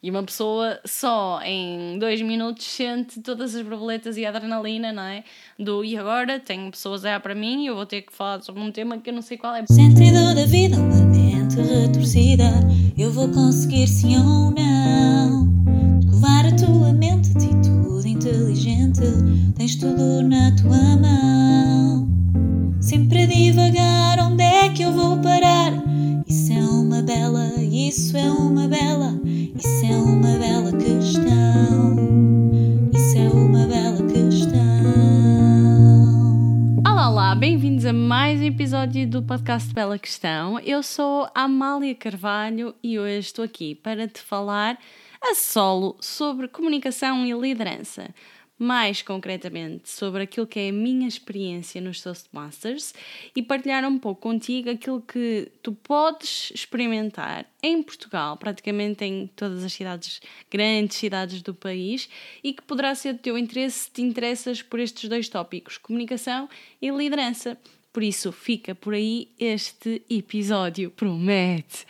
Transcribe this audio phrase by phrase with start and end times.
[0.00, 5.02] E uma pessoa só em dois minutos sente todas as borboletas e a adrenalina, não
[5.02, 5.24] é?
[5.58, 8.62] Do e agora tenho pessoas a para mim e eu vou ter que falar sobre
[8.62, 9.66] um tema que eu não sei qual é.
[9.66, 12.44] Sentido da vida, uma mente retorcida.
[12.96, 15.48] Eu vou conseguir sim ou não.
[16.00, 19.02] Escovar a tua mente, atitude inteligente.
[19.56, 22.08] Tens tudo na tua mão.
[22.80, 23.26] Sempre a
[27.88, 31.96] isso é uma bela, isso é uma bela questão.
[32.92, 34.58] Isso é uma bela questão.
[36.86, 40.60] Olá, olá, bem-vindos a mais um episódio do podcast Bela Questão.
[40.60, 44.78] Eu sou a Amália Carvalho e hoje estou aqui para te falar
[45.22, 48.10] a solo sobre comunicação e liderança
[48.58, 52.92] mais concretamente sobre aquilo que é a minha experiência nos Toastmasters
[53.34, 59.62] e partilhar um pouco contigo aquilo que tu podes experimentar em Portugal, praticamente em todas
[59.62, 62.08] as cidades, grandes cidades do país,
[62.42, 66.48] e que poderá ser do teu interesse se te interessas por estes dois tópicos, comunicação
[66.82, 67.56] e liderança.
[67.92, 70.90] Por isso, fica por aí este episódio.
[70.90, 71.86] Promete!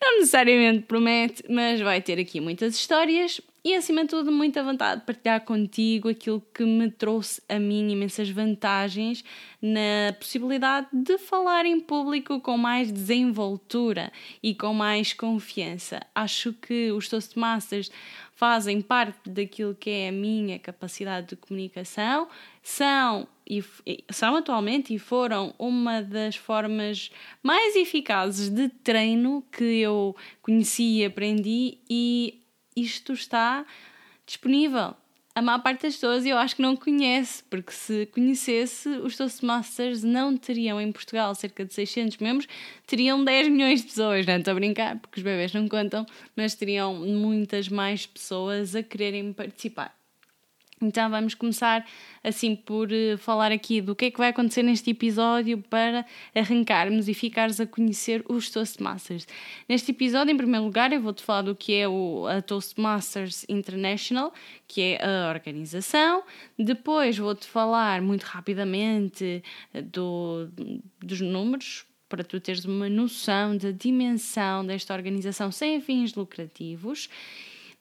[0.00, 5.00] Não necessariamente promete, mas vai ter aqui muitas histórias e acima de tudo, muita vontade
[5.00, 9.24] de partilhar contigo aquilo que me trouxe a mim imensas vantagens
[9.62, 16.02] na possibilidade de falar em público com mais desenvoltura e com mais confiança.
[16.14, 17.90] Acho que os Toastmasters
[18.34, 22.28] fazem parte daquilo que é a minha capacidade de comunicação,
[22.62, 23.64] são e
[24.10, 27.10] são atualmente e foram uma das formas
[27.42, 32.43] mais eficazes de treino que eu conheci e aprendi e
[32.76, 33.64] isto está
[34.26, 34.94] disponível.
[35.34, 40.04] A maior parte das pessoas eu acho que não conhece, porque se conhecesse, os Toastmasters
[40.04, 42.48] não teriam em Portugal cerca de 600 membros,
[42.86, 44.24] teriam 10 milhões de pessoas.
[44.26, 48.82] Não estou a brincar, porque os bebês não contam, mas teriam muitas mais pessoas a
[48.82, 49.92] quererem participar.
[50.84, 51.84] Então vamos começar
[52.22, 57.08] assim por uh, falar aqui do que é que vai acontecer neste episódio para arrancarmos
[57.08, 59.26] e ficares a conhecer os Toastmasters.
[59.68, 64.32] Neste episódio, em primeiro lugar, eu vou-te falar do que é o a Toastmasters International,
[64.68, 66.22] que é a organização.
[66.58, 69.42] Depois vou-te falar muito rapidamente
[69.72, 70.48] eh, do,
[71.00, 77.08] dos números para tu teres uma noção da dimensão desta organização sem fins lucrativos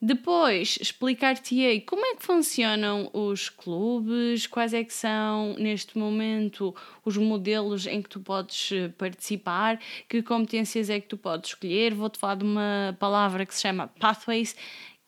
[0.05, 6.75] depois explicar-te-ei como é que funcionam os clubes, quais é que são neste momento
[7.05, 11.93] os modelos em que tu podes eh, participar, que competências é que tu podes escolher.
[11.93, 14.57] Vou-te falar de uma palavra que se chama Pathways,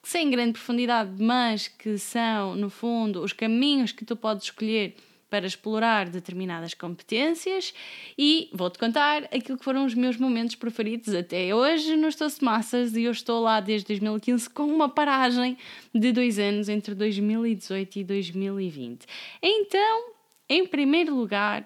[0.01, 4.95] sem grande profundidade, mas que são, no fundo, os caminhos que tu podes escolher
[5.29, 7.73] para explorar determinadas competências
[8.17, 13.03] e vou-te contar aquilo que foram os meus momentos preferidos até hoje nos Toastmasters e
[13.03, 15.57] eu estou lá desde 2015 com uma paragem
[15.93, 19.05] de dois anos entre 2018 e 2020.
[19.41, 20.11] Então,
[20.47, 21.65] em primeiro lugar,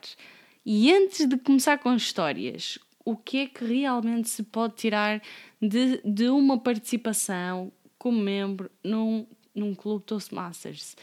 [0.65, 5.21] e antes de começar com histórias, o que é que realmente se pode tirar
[5.61, 10.95] de, de uma participação como membro num, num clube Toastmasters?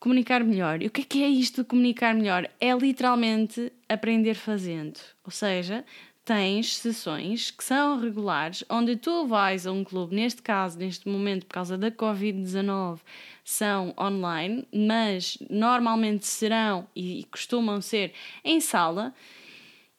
[0.00, 0.82] Comunicar melhor.
[0.82, 2.48] E o que é que é isto de comunicar melhor?
[2.58, 4.98] É literalmente aprender fazendo.
[5.22, 5.84] Ou seja,
[6.24, 11.44] tens sessões que são regulares, onde tu vais a um clube, neste caso, neste momento,
[11.44, 13.00] por causa da Covid-19,
[13.44, 18.12] são online, mas normalmente serão e costumam ser
[18.42, 19.14] em sala,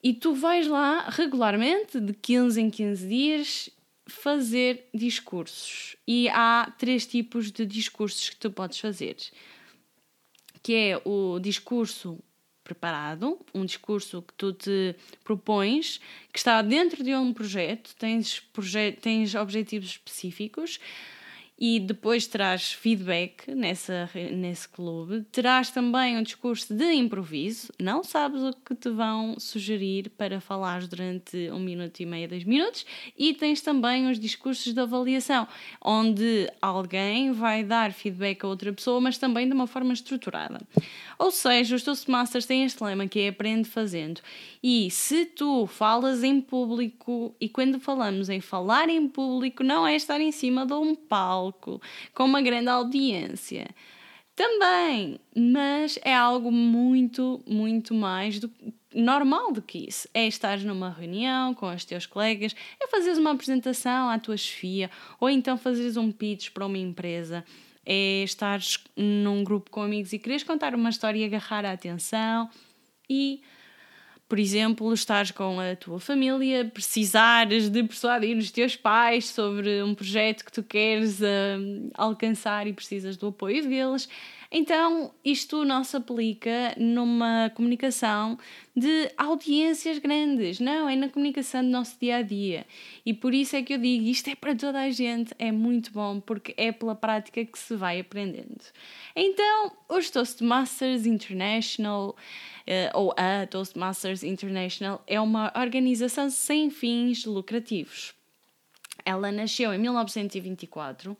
[0.02, 3.70] e tu vais lá regularmente, de 15 em 15 dias,
[4.04, 5.94] fazer discursos.
[6.08, 9.16] E há três tipos de discursos que tu podes fazer
[10.62, 12.18] que é o discurso
[12.62, 16.00] preparado, um discurso que tu te propões,
[16.32, 20.78] que está dentro de um projeto, tens, proje tens objetivos específicos
[21.64, 25.24] e depois terás feedback nessa, nesse clube.
[25.30, 30.84] Terás também um discurso de improviso, não sabes o que te vão sugerir para falar
[30.88, 32.84] durante um minuto e meio, dois minutos,
[33.16, 35.46] e tens também os discursos de avaliação,
[35.80, 40.58] onde alguém vai dar feedback a outra pessoa, mas também de uma forma estruturada.
[41.16, 44.20] Ou seja, os Toastmasters têm este lema que é aprende fazendo.
[44.60, 49.94] E se tu falas em público, e quando falamos em falar em público, não é
[49.94, 53.68] estar em cima de um palco com uma grande audiência.
[54.34, 58.50] Também, mas é algo muito, muito mais do,
[58.94, 60.08] normal do que isso.
[60.14, 64.90] É estar numa reunião com os teus colegas, é fazeres uma apresentação à tua chefia,
[65.20, 67.44] ou então fazeres um pitch para uma empresa
[67.84, 68.60] é estar
[68.96, 72.48] num grupo com amigos e quereres contar uma história e agarrar a atenção
[73.08, 73.42] e
[74.32, 79.94] por exemplo, estás com a tua família, precisares de persuadir os teus pais sobre um
[79.94, 84.08] projeto que tu queres uh, alcançar e precisas do apoio deles.
[84.54, 88.38] Então, isto não se aplica numa comunicação
[88.76, 92.66] de audiências grandes, não, é na comunicação do nosso dia a dia.
[93.06, 95.90] E por isso é que eu digo: isto é para toda a gente, é muito
[95.90, 98.62] bom, porque é pela prática que se vai aprendendo.
[99.16, 108.12] Então, os Toastmasters International, uh, ou a Toastmasters International, é uma organização sem fins lucrativos.
[109.02, 111.16] Ela nasceu em 1924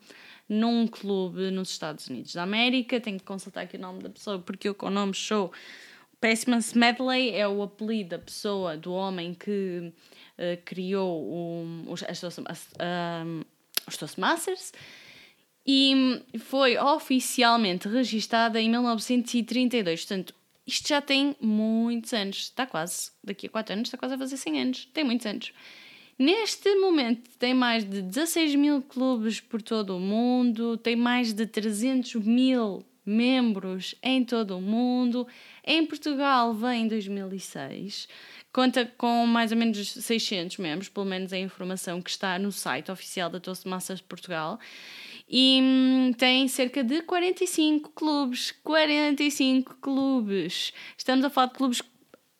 [0.47, 2.99] num clube nos Estados Unidos da América.
[2.99, 5.51] Tenho que consultar aqui o nome da pessoa porque eu com o nome show.
[6.19, 9.91] Pessima Smedley é o apelido da pessoa, do homem que
[10.37, 12.23] uh, criou os, as,
[13.87, 14.71] os Toastmasters
[15.65, 20.05] e foi oficialmente registada em 1932.
[20.05, 20.33] Portanto,
[20.65, 22.37] isto já tem muitos anos.
[22.37, 24.89] Está quase, daqui a 4 anos, está quase a fazer 100 anos.
[24.93, 25.53] Tem muitos anos.
[26.17, 31.45] Neste momento tem mais de 16 mil clubes por todo o mundo, tem mais de
[31.45, 35.27] 300 mil membros em todo o mundo.
[35.65, 38.07] Em Portugal vem em 2006,
[38.51, 42.51] conta com mais ou menos 600 membros, pelo menos é a informação que está no
[42.51, 44.59] site oficial da Toastmasters Portugal.
[45.27, 48.51] E hum, tem cerca de 45 clubes.
[48.63, 50.73] 45 clubes!
[50.97, 51.81] Estamos a falar de clubes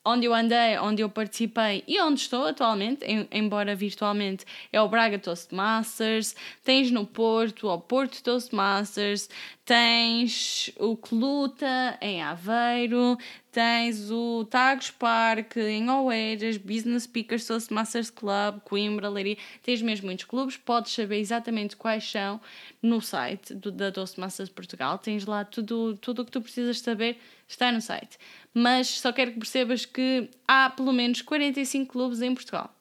[0.05, 4.89] onde eu andei, onde eu participei e onde estou atualmente, em, embora virtualmente, é o
[4.89, 9.29] Braga Toastmasters, tens no Porto o Porto Toastmasters,
[9.65, 13.17] tens o Cluta em Aveiro,
[13.51, 20.25] tens o Tagus Park em Oeiras, Business Speakers Toastmasters Club, Coimbra, Leiria, tens mesmo muitos
[20.25, 22.41] clubes, podes saber exatamente quais são
[22.81, 27.17] no site do, da Toastmasters Portugal, tens lá tudo, tudo o que tu precisas saber,
[27.53, 28.17] está no site
[28.53, 32.73] mas só quero que percebas que há pelo menos 45 clubes em Portugal.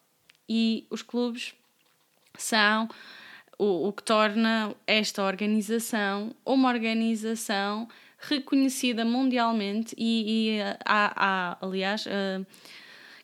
[0.48, 1.54] E os clubes
[2.36, 2.88] são
[3.58, 7.88] o, o que torna esta organização uma organização
[8.18, 12.46] reconhecida mundialmente e, e há, há, aliás, uh,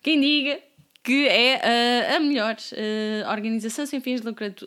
[0.02, 0.60] quem diga
[1.04, 4.20] que é uh, a melhor uh, organização sem fins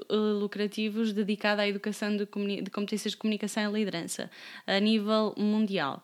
[0.09, 2.25] lucrativos dedicada à educação de,
[2.61, 4.29] de competências de comunicação e liderança
[4.65, 6.01] a nível mundial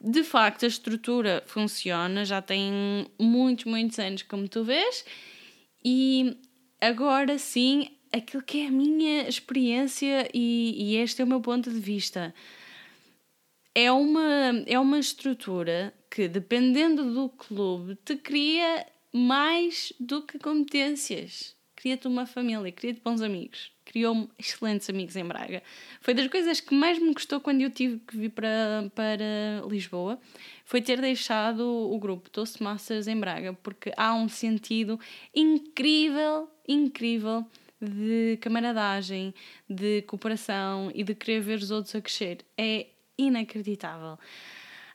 [0.00, 5.04] de facto a estrutura funciona, já tem muitos, muitos anos, como tu vês,
[5.84, 6.36] e
[6.80, 11.70] agora sim, aquilo que é a minha experiência e, e este é o meu ponto
[11.70, 12.34] de vista.
[13.74, 21.56] É uma, é uma estrutura que, dependendo do clube, te cria mais do que competências.
[21.74, 25.62] Cria-te uma família, cria-te bons amigos criou-me excelentes amigos em Braga.
[26.00, 30.18] Foi das coisas que mais me gostou quando eu tive que vir para, para Lisboa,
[30.64, 34.98] foi ter deixado o grupo Toastmasters em Braga, porque há um sentido
[35.34, 37.46] incrível, incrível
[37.80, 39.34] de camaradagem,
[39.68, 42.38] de cooperação e de querer ver os outros a crescer.
[42.56, 42.86] É
[43.18, 44.18] inacreditável.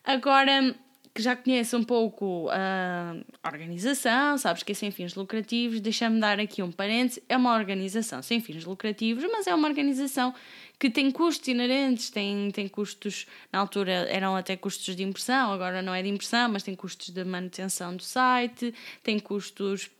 [0.04, 0.74] Agora,
[1.12, 6.38] que já conhece um pouco a organização, sabes que é sem fins lucrativos, deixa-me dar
[6.38, 10.32] aqui um parênteses, é uma organização sem fins lucrativos, mas é uma organização
[10.78, 15.82] que tem custos inerentes, tem, tem custos, na altura eram até custos de impressão, agora
[15.82, 18.72] não é de impressão, mas tem custos de manutenção do site,
[19.02, 19.90] tem custos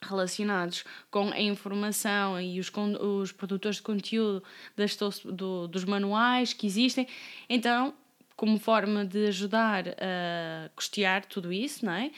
[0.00, 2.70] relacionados com a informação e os,
[3.00, 4.42] os produtores de conteúdo
[4.76, 7.08] das, do, dos manuais que existem.
[7.48, 7.94] Então,
[8.36, 12.10] como forma de ajudar a custear tudo isso, não é?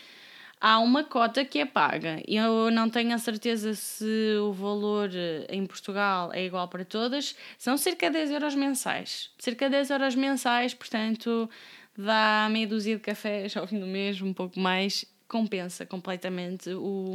[0.61, 2.21] Há uma cota que é paga.
[2.27, 5.09] Eu não tenho a certeza se o valor
[5.49, 7.37] em Portugal é igual para todas.
[7.57, 9.31] São cerca de 10 euros mensais.
[9.39, 11.49] Cerca de 10 euros mensais, portanto,
[11.97, 15.05] dá meia dúzia de cafés ao fim do mês, um pouco mais.
[15.29, 17.15] Compensa completamente o,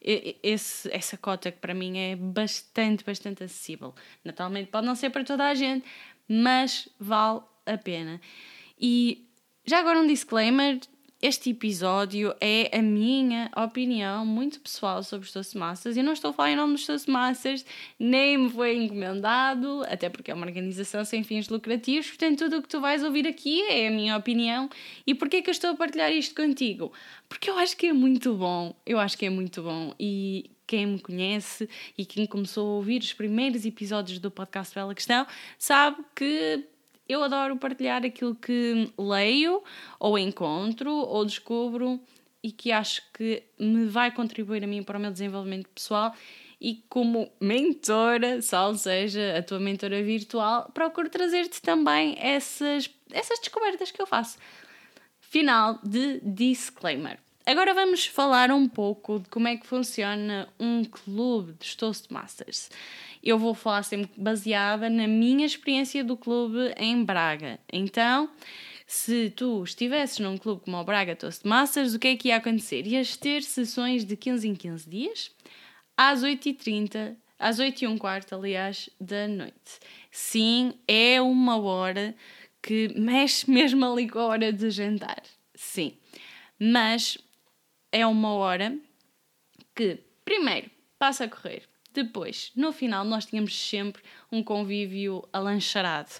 [0.00, 3.92] esse, essa cota que para mim é bastante, bastante acessível.
[4.24, 5.84] Naturalmente pode não ser para toda a gente,
[6.28, 7.40] mas vale
[7.72, 8.20] a pena.
[8.80, 9.26] E
[9.66, 10.80] já agora um disclaimer:
[11.20, 15.96] este episódio é a minha opinião muito pessoal sobre os Toastmasters.
[15.96, 17.66] Eu não estou a falar em nome dos Toastmasters,
[17.98, 22.06] nem me foi encomendado, até porque é uma organização sem fins lucrativos.
[22.06, 24.70] Portanto, tudo o que tu vais ouvir aqui é a minha opinião.
[25.04, 26.92] E porquê que eu estou a partilhar isto contigo?
[27.28, 28.72] Porque eu acho que é muito bom.
[28.86, 29.92] Eu acho que é muito bom.
[29.98, 34.94] E quem me conhece e quem começou a ouvir os primeiros episódios do podcast Bela
[34.94, 35.26] Questão
[35.58, 36.64] sabe que
[37.08, 39.62] eu adoro partilhar aquilo que leio,
[39.98, 42.00] ou encontro, ou descubro
[42.42, 46.14] e que acho que me vai contribuir a mim para o meu desenvolvimento pessoal.
[46.60, 53.90] E como mentora, sal seja a tua mentora virtual, procuro trazer-te também essas, essas descobertas
[53.90, 54.38] que eu faço.
[55.20, 57.18] Final de disclaimer.
[57.46, 62.70] Agora vamos falar um pouco de como é que funciona um clube dos Toastmasters.
[63.28, 67.60] Eu vou falar sempre baseada na minha experiência do clube em Braga.
[67.70, 68.30] Então,
[68.86, 72.86] se tu estivesses num clube como o Braga Toastmasters, o que é que ia acontecer?
[72.86, 75.30] Ias ter sessões de 15 em 15 dias,
[75.94, 79.78] às 8h30, às 8 e um quarto, aliás, da noite.
[80.10, 82.14] Sim, é uma hora
[82.62, 85.22] que mexe mesmo ali com a hora de jantar.
[85.54, 85.98] Sim.
[86.58, 87.18] Mas
[87.92, 88.74] é uma hora
[89.76, 91.68] que, primeiro, passa a correr.
[91.98, 94.00] Depois, no final, nós tínhamos sempre
[94.30, 96.12] um convívio alancharado.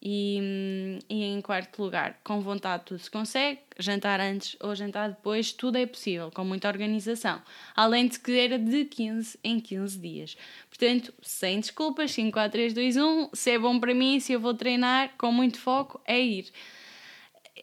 [0.00, 5.08] E, hum, e em quarto lugar, com vontade tudo se consegue, jantar antes ou jantar
[5.08, 7.42] depois, tudo é possível, com muita organização.
[7.74, 10.36] Além de que era de 15 em 15 dias.
[10.68, 14.38] Portanto, sem desculpas, 5, 4, 3, 2, 1, se é bom para mim, se eu
[14.38, 16.46] vou treinar com muito foco, é ir.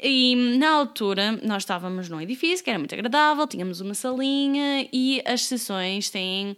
[0.03, 5.23] E na altura nós estávamos num edifício que era muito agradável, tínhamos uma salinha e
[5.25, 6.57] as sessões têm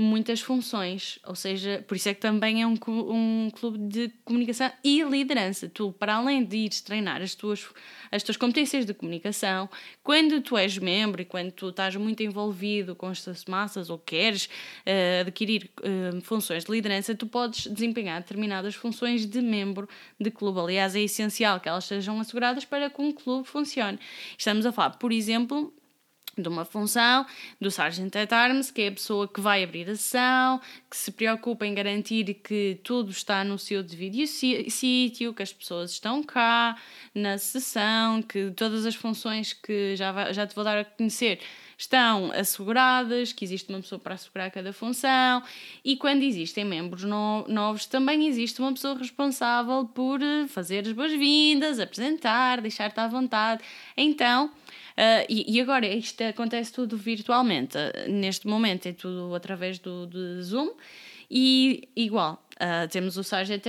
[0.00, 4.70] muitas funções, ou seja, por isso é que também é um, um clube de comunicação
[4.84, 5.68] e liderança.
[5.68, 7.66] Tu, para além de ires treinar as tuas,
[8.12, 9.68] as tuas competências de comunicação,
[10.04, 14.44] quando tu és membro e quando tu estás muito envolvido com estas massas ou queres
[14.44, 19.88] uh, adquirir uh, funções de liderança, tu podes desempenhar determinadas funções de membro
[20.20, 20.60] de clube.
[20.60, 23.98] Aliás, é essencial que elas sejam asseguradas para que um clube funcione.
[24.38, 25.74] Estamos a falar, por exemplo,
[26.40, 27.26] de uma função
[27.60, 31.10] do Sergeant at Arms, que é a pessoa que vai abrir a sessão, que se
[31.10, 36.76] preocupa em garantir que tudo está no seu devido sítio, que as pessoas estão cá
[37.14, 41.40] na sessão, que todas as funções que já, vai, já te vou dar a conhecer
[41.78, 45.42] estão asseguradas, que existe uma pessoa para assegurar cada função
[45.84, 51.78] e quando existem membros no, novos também existe uma pessoa responsável por fazer as boas-vindas,
[51.78, 53.62] apresentar, deixar-te à vontade.
[53.96, 54.50] Então,
[54.98, 57.78] Uh, e, e, agora isto acontece tudo virtualmente.
[57.78, 60.70] Uh, neste momento é tudo através do, do Zoom.
[61.30, 63.62] E igual, uh, temos o Sargent,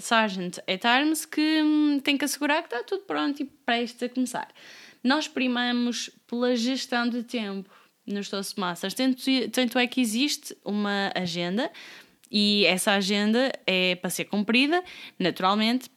[0.00, 4.08] Sargent at Arms que um, tem que assegurar que está tudo pronto e prestes a
[4.08, 4.48] começar.
[5.06, 7.70] Nós primamos pela gestão de tempo
[8.04, 8.92] nos Toastmasters.
[8.92, 9.22] Tanto,
[9.52, 11.70] tanto é que existe uma agenda
[12.28, 14.82] e essa agenda é para ser cumprida,
[15.16, 15.88] naturalmente,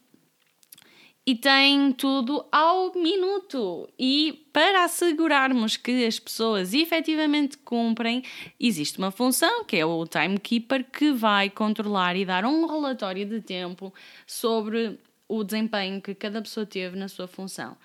[1.26, 3.88] e tem tudo ao minuto.
[3.98, 8.22] E para assegurarmos que as pessoas efetivamente cumprem,
[8.60, 13.40] existe uma função que é o Timekeeper que vai controlar e dar um relatório de
[13.40, 13.92] tempo
[14.24, 17.76] sobre o desempenho que cada pessoa teve na sua função.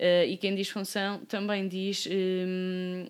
[0.00, 3.06] Uh, e quem diz função também diz um,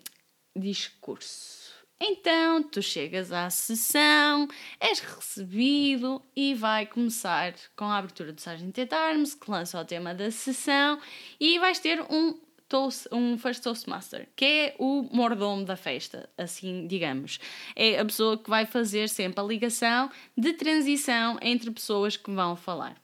[0.53, 1.71] discurso.
[2.01, 4.45] Então tu chegas à sessão,
[4.77, 9.85] és recebido e vai começar com a abertura do Sargent at Arms, que lança o
[9.85, 10.99] tema da sessão,
[11.39, 16.87] e vais ter um toast, um First Toastmaster, que é o mordomo da festa, assim
[16.87, 17.39] digamos.
[17.73, 22.57] É a pessoa que vai fazer sempre a ligação de transição entre pessoas que vão
[22.57, 23.01] falar.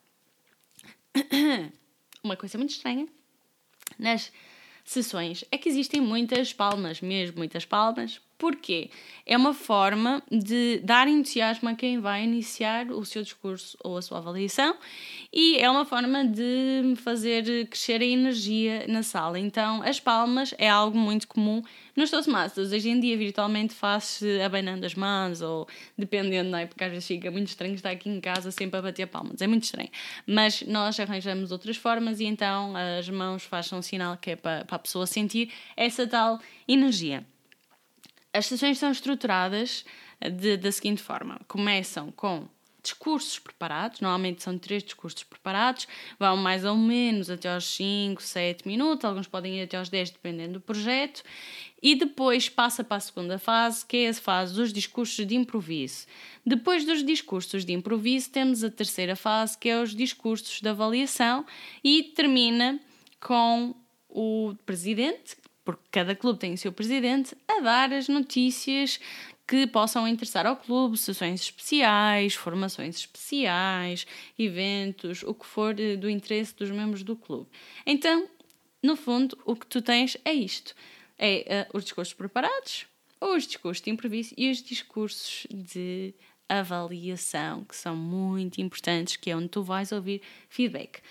[2.21, 3.07] Uma coisa muito estranha
[3.97, 4.31] nas
[4.83, 5.43] sessões.
[5.51, 8.91] É que existem muitas palmas, mesmo muitas palmas, Porquê?
[9.25, 14.01] É uma forma de dar entusiasmo a quem vai iniciar o seu discurso ou a
[14.01, 14.77] sua avaliação
[15.33, 19.39] e é uma forma de fazer crescer a energia na sala.
[19.39, 21.63] Então, as palmas é algo muito comum
[21.95, 22.71] nos Toastmasters.
[22.71, 25.67] Hoje em dia, virtualmente, faz-se abanando as mãos ou
[25.97, 26.67] dependendo, não é?
[26.67, 29.41] Porque às vezes fica muito estranho estar aqui em casa sempre a bater palmas.
[29.41, 29.89] É muito estranho.
[30.27, 34.63] Mas nós arranjamos outras formas e então as mãos fazem um sinal que é para,
[34.63, 37.25] para a pessoa sentir essa tal energia.
[38.37, 39.83] As sessões são estruturadas
[40.21, 42.47] eh, de, da seguinte forma: começam com
[42.83, 45.87] discursos preparados, normalmente são três discursos preparados,
[46.19, 50.11] vão mais ou menos até aos 5, 7 minutos, alguns podem ir até aos 10,
[50.11, 51.23] dependendo do projeto,
[51.81, 56.05] e depois passa para a segunda fase, que é a fase dos discursos de improviso.
[56.45, 61.43] Depois dos discursos de improviso, temos a terceira fase, que é os discursos de avaliação,
[61.83, 62.79] e termina
[63.19, 63.75] com
[64.07, 65.35] o presidente,
[65.67, 69.01] porque cada clube tem o seu presidente, a dar as notícias
[69.45, 74.07] que possam interessar ao clube, sessões especiais, formações especiais,
[74.39, 77.49] eventos, o que for do interesse dos membros do clube.
[77.85, 78.29] Então,
[78.81, 80.73] no fundo, o que tu tens é isto:
[81.19, 82.85] é uh, os discursos preparados,
[83.19, 86.15] os discursos de improviso e os discursos de
[86.47, 91.01] avaliação, que são muito importantes, que é onde tu vais ouvir feedback.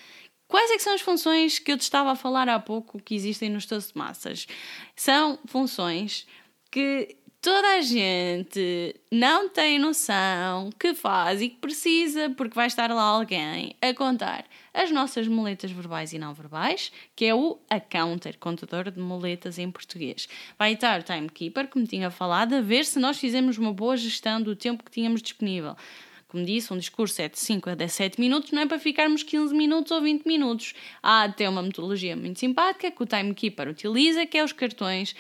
[0.49, 3.51] Quais é são as funções que eu te estava a falar há pouco que existem
[3.51, 4.47] nos Toastmasters?
[4.95, 6.27] São funções
[6.71, 12.91] que toda a gente não tem noção que faz e que precisa, porque vai estar
[12.91, 18.37] lá alguém a contar as nossas moletas verbais e não verbais, que é o accounter,
[18.39, 20.29] contador de moletas em português.
[20.59, 24.43] Vai estar o timekeeper, como tinha falado, a ver se nós fizemos uma boa gestão
[24.43, 25.77] do tempo que tínhamos disponível.
[26.37, 29.55] Como disse, um discurso é de 5 a 17 minutos, não é para ficarmos 15
[29.55, 30.75] minutos ou 20 minutos.
[31.03, 35.17] Há até uma metodologia muito simpática que o timekeeper utiliza, que é os cartões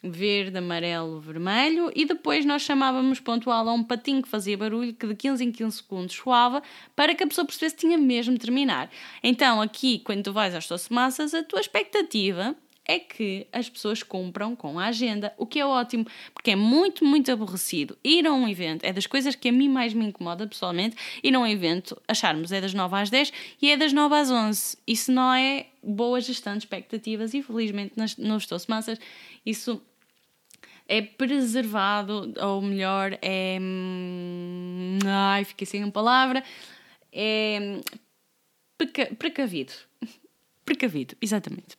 [0.00, 5.08] verde, amarelo, vermelho, e depois nós chamávamos pontual a um patinho que fazia barulho que
[5.08, 6.62] de 15 em 15 segundos soava
[6.94, 8.88] para que a pessoa percebesse que tinha mesmo de terminar.
[9.24, 12.54] Então, aqui, quando tu vais às tuas massas, a tua expectativa
[12.90, 16.04] é que as pessoas cumpram com a agenda, o que é ótimo,
[16.34, 18.84] porque é muito, muito aborrecido ir a um evento.
[18.84, 22.50] É das coisas que a mim mais me incomoda pessoalmente, ir a um evento, acharmos
[22.50, 23.32] é das 9 às 10
[23.62, 24.76] e é das 9 às 11.
[24.86, 28.98] Isso não é boa gestão de expectativas e felizmente nas, nos Toastmasters
[29.46, 29.80] isso
[30.88, 33.58] é preservado, ou melhor, é.
[33.60, 36.42] Hum, ai, fiquei sem uma palavra.
[37.12, 37.80] É.
[39.16, 39.72] precavido.
[40.64, 41.76] Precavido, exatamente.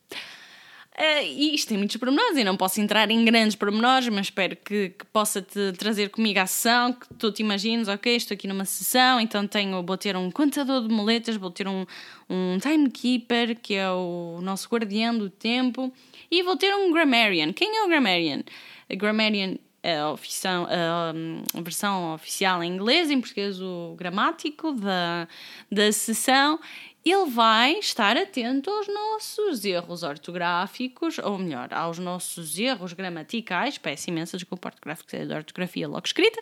[1.01, 4.55] Uh, e isto tem muitos pormenores e não posso entrar em grandes pormenores, mas espero
[4.55, 8.48] que, que possa te trazer comigo a sessão, que tu te imagines, ok, estou aqui
[8.48, 11.88] numa sessão, então tenho, vou ter um contador de moletas, vou ter um,
[12.29, 15.91] um timekeeper, que é o nosso guardião do tempo,
[16.29, 17.51] e vou ter um grammarian.
[17.51, 18.43] Quem é o grammarian?
[18.88, 25.27] A grammarian a, ofição, a, a, versão oficial em inglês, em português o gramático da,
[25.72, 26.60] da sessão,
[27.03, 34.12] ele vai estar atento aos nossos erros ortográficos, ou melhor, aos nossos erros gramaticais, peço
[34.12, 36.39] imensa desculpa, ortográficos é da ortografia logo escrita,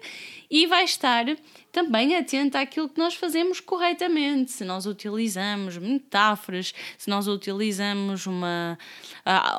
[0.52, 1.26] e vai estar
[1.72, 8.78] também atento àquilo que nós fazemos corretamente, se nós utilizamos metáforas, se nós utilizamos uma,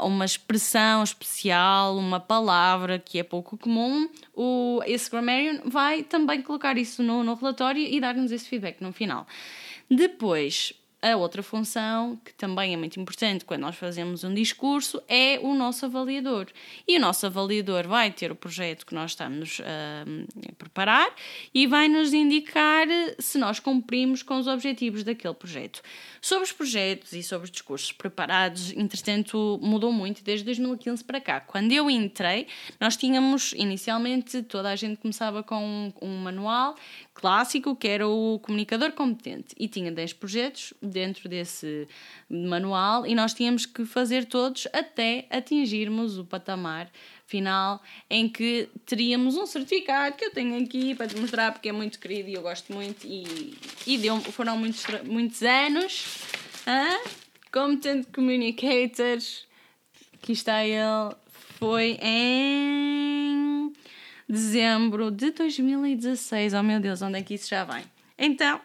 [0.02, 6.76] uma expressão especial, uma palavra que é pouco comum, o, esse grammarian vai também colocar
[6.76, 9.26] isso no, no relatório e dar-nos esse feedback no final.
[9.90, 15.38] Depois, a outra função, que também é muito importante quando nós fazemos um discurso, é
[15.40, 16.46] o nosso avaliador.
[16.86, 21.14] E o nosso avaliador vai ter o projeto que nós estamos a preparar
[21.54, 22.86] e vai nos indicar
[23.18, 25.80] se nós cumprimos com os objetivos daquele projeto.
[26.20, 31.40] Sobre os projetos e sobre os discursos preparados, entretanto, mudou muito desde 2015 para cá.
[31.40, 32.46] Quando eu entrei,
[32.78, 36.76] nós tínhamos inicialmente toda a gente começava com um, um manual
[37.20, 41.86] clássico que era o comunicador competente e tinha 10 projetos dentro desse
[42.30, 46.90] manual e nós tínhamos que fazer todos até atingirmos o patamar
[47.26, 51.72] final em que teríamos um certificado que eu tenho aqui para te mostrar porque é
[51.72, 53.54] muito querido e eu gosto muito e,
[53.86, 56.06] e deu, foram muitos, muitos anos.
[56.66, 57.04] Ah?
[57.52, 59.18] Competent Communicator,
[60.14, 61.14] aqui está ele,
[61.58, 63.29] foi em
[64.30, 66.54] dezembro de 2016.
[66.54, 67.84] Oh meu Deus, onde é que isso já vai?
[68.16, 68.60] Então,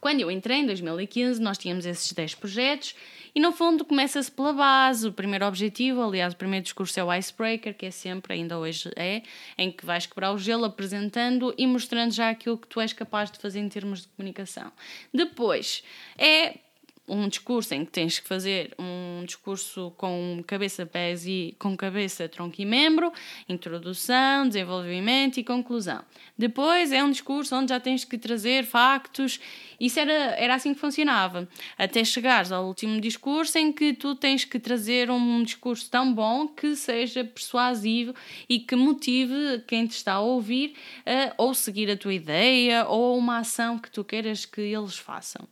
[0.00, 2.94] quando eu entrei em 2015, nós tínhamos esses 10 projetos
[3.34, 5.08] e no fundo começa-se pela base.
[5.08, 8.90] O primeiro objetivo, aliás, o primeiro discurso é o icebreaker, que é sempre, ainda hoje
[8.96, 9.22] é,
[9.56, 13.30] em que vais quebrar o gelo apresentando e mostrando já aquilo que tu és capaz
[13.30, 14.70] de fazer em termos de comunicação.
[15.12, 15.82] Depois
[16.18, 16.58] é
[17.06, 22.28] um discurso em que tens que fazer um discurso com cabeça, pés e com cabeça,
[22.28, 23.12] tronco e membro,
[23.48, 26.02] introdução, desenvolvimento e conclusão.
[26.36, 29.38] Depois é um discurso onde já tens que trazer factos.
[29.78, 31.46] Isso era, era assim que funcionava.
[31.76, 36.48] Até chegares ao último discurso em que tu tens que trazer um discurso tão bom
[36.48, 38.14] que seja persuasivo
[38.48, 43.18] e que motive quem te está a ouvir a ou seguir a tua ideia ou
[43.18, 45.46] uma ação que tu queiras que eles façam.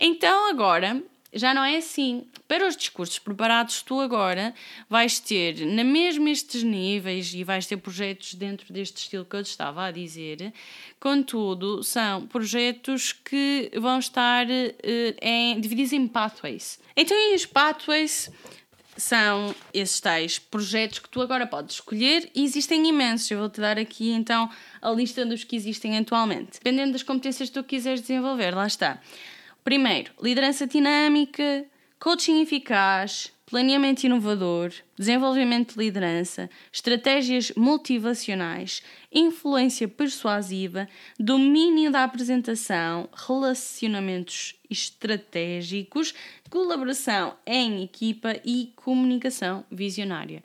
[0.00, 2.24] Então agora já não é assim.
[2.48, 4.52] Para os discursos preparados, tu agora
[4.88, 9.44] vais ter na mesma estes níveis e vais ter projetos dentro deste estilo que eu
[9.44, 10.52] te estava a dizer.
[10.98, 16.80] Contudo, são projetos que vão estar uh, em, divididos em pathways.
[16.96, 18.30] Então, em os pathways
[18.96, 23.30] são esses tais projetos que tu agora podes escolher e existem imensos.
[23.30, 24.50] Eu vou-te dar aqui então
[24.82, 26.54] a lista dos que existem atualmente.
[26.54, 29.00] Dependendo das competências que tu quiseres desenvolver, lá está.
[29.62, 31.66] Primeiro, liderança dinâmica,
[31.98, 44.54] coaching eficaz, planeamento inovador, desenvolvimento de liderança, estratégias motivacionais, influência persuasiva, domínio da apresentação, relacionamentos
[44.70, 46.14] estratégicos,
[46.48, 50.42] colaboração em equipa e comunicação visionária.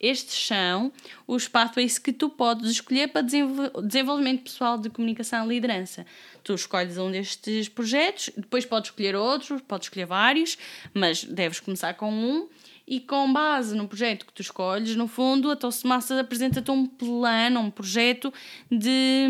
[0.00, 0.92] Estes são
[1.26, 6.06] os pathways que tu podes escolher para desenvolvimento pessoal de comunicação e liderança.
[6.44, 10.56] Tu escolhes um destes projetos, depois podes escolher outros, podes escolher vários,
[10.94, 12.48] mas deves começar com um
[12.86, 17.60] e com base no projeto que tu escolhes, no fundo, a Toastmasters apresenta-te um plano,
[17.60, 18.32] um projeto
[18.70, 19.26] de,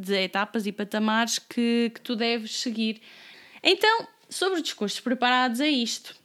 [0.00, 3.02] de etapas e patamares que, que tu deves seguir.
[3.62, 6.16] Então, sobre os discursos preparados, é isto.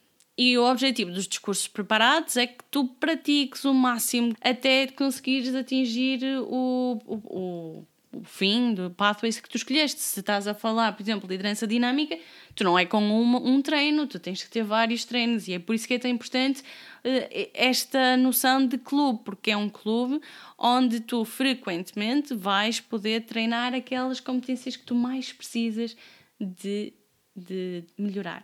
[0.41, 6.23] E o objetivo dos discursos preparados é que tu pratiques o máximo até conseguires atingir
[6.43, 9.99] o, o, o fim do pathways que tu escolheste.
[9.99, 12.17] Se estás a falar, por exemplo, de liderança dinâmica,
[12.55, 15.75] tu não é com um, treino, tu tens que ter vários treinos e é por
[15.75, 20.21] isso que é tão importante uh, esta noção de clube, porque é um clube
[20.57, 25.97] onde tu frequentemente vais poder treinar aquelas competências que tu mais precisas
[26.39, 26.93] de,
[27.35, 28.43] de melhorar.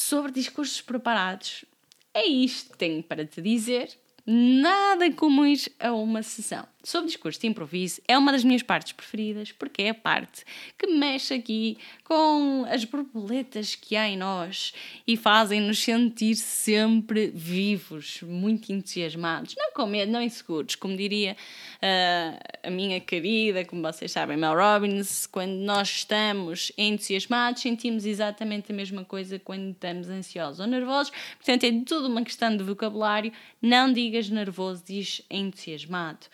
[0.00, 1.64] Sobre discursos preparados,
[2.14, 3.90] é isto que tenho para te dizer.
[4.24, 8.92] Nada como ir a uma sessão sobre discurso de improviso é uma das minhas partes
[8.92, 10.44] preferidas, porque é a parte
[10.78, 14.72] que mexe aqui com as borboletas que há em nós
[15.06, 21.36] e fazem-nos sentir sempre vivos, muito entusiasmados, não com medo, não inseguros, como diria
[21.82, 28.70] uh, a minha querida, como vocês sabem, Mel Robbins, quando nós estamos entusiasmados, sentimos exatamente
[28.70, 33.32] a mesma coisa quando estamos ansiosos ou nervosos, portanto é tudo uma questão de vocabulário,
[33.60, 36.26] não digas nervoso, diz entusiasmado.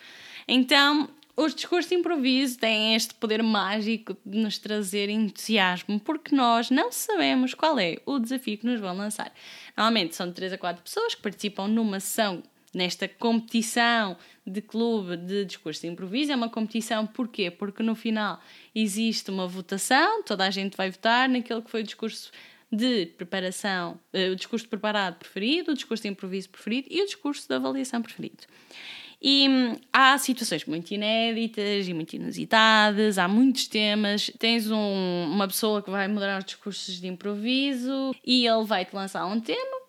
[0.47, 6.69] Então, os discursos de improviso têm este poder mágico de nos trazer entusiasmo, porque nós
[6.69, 9.33] não sabemos qual é o desafio que nos vão lançar.
[9.75, 12.41] Normalmente são de 3 a 4 pessoas que participam numa sessão,
[12.73, 16.31] nesta competição de clube de discurso de improviso.
[16.31, 17.51] É uma competição porquê?
[17.51, 18.39] Porque no final
[18.73, 22.31] existe uma votação, toda a gente vai votar naquele que foi o discurso
[22.71, 27.47] de preparação, eh, o discurso preparado preferido, o discurso de improviso preferido e o discurso
[27.47, 28.43] de avaliação preferido.
[29.21, 34.31] E hum, há situações muito inéditas e muito inusitadas, há muitos temas.
[34.37, 38.95] Tens um, uma pessoa que vai moderar os discursos de improviso e ele vai te
[38.95, 39.85] lançar um tema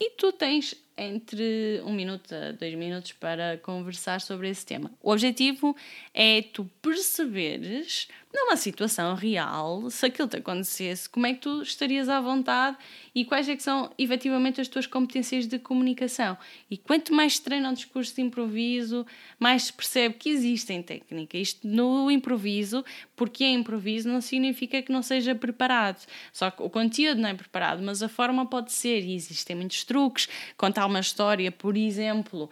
[0.00, 4.90] e tu tens entre um minuto a dois minutos para conversar sobre esse tema.
[5.00, 5.76] O objetivo
[6.12, 12.08] é tu perceberes, numa situação real, se aquilo te acontecesse, como é que tu estarias
[12.08, 12.76] à vontade
[13.18, 16.38] e quais é que são efetivamente as tuas competências de comunicação.
[16.70, 19.04] E quanto mais se treina o discurso de improviso,
[19.40, 21.40] mais se percebe que existem técnicas.
[21.40, 22.84] Isto no improviso,
[23.16, 26.06] porque é improviso, não significa que não seja preparado.
[26.32, 29.04] Só que o conteúdo não é preparado, mas a forma pode ser.
[29.04, 30.28] E existem muitos truques.
[30.56, 32.48] Contar uma história, por exemplo.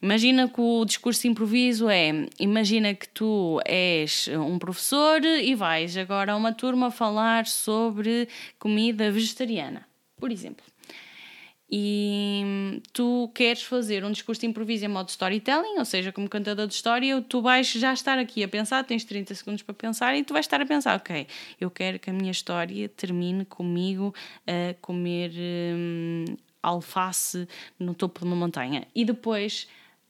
[0.00, 5.96] Imagina que o discurso de improviso é: imagina que tu és um professor e vais
[5.96, 10.64] agora a uma turma falar sobre comida vegetariana, por exemplo.
[11.68, 16.66] E tu queres fazer um discurso de improviso em modo storytelling, ou seja, como cantador
[16.68, 20.22] de história, tu vais já estar aqui a pensar, tens 30 segundos para pensar e
[20.22, 21.26] tu vais estar a pensar, ok,
[21.60, 24.14] eu quero que a minha história termine comigo
[24.46, 26.24] a comer hum,
[26.62, 27.48] alface
[27.80, 28.86] no topo de uma montanha.
[28.94, 29.66] E depois